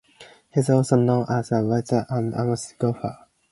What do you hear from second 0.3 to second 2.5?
He is also known as a writer and